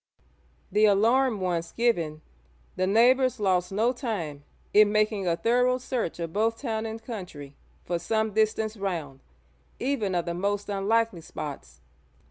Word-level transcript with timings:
The 0.71 0.85
alarm 0.85 1.41
once 1.41 1.71
given, 1.73 2.23
the 2.75 2.87
neighbours 2.87 3.39
lost 3.39 3.71
no 3.71 3.93
time 3.93 4.43
in 4.73 4.91
making 4.91 5.27
a 5.27 5.35
thorough 5.35 5.77
search 5.77 6.17
of 6.19 6.33
both 6.33 6.59
town 6.59 6.87
and 6.87 6.99
country 6.99 7.55
for 7.85 7.99
some 7.99 8.33
distance 8.33 8.75
round, 8.75 9.19
even 9.79 10.15
of 10.15 10.25
the 10.25 10.33
most 10.33 10.69
unlikely 10.69 11.21
spots. 11.21 11.81